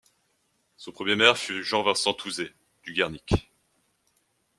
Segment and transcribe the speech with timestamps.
[0.77, 2.51] Son premier maire fut Jean-Vincent Touzé
[2.81, 3.51] du Guernic.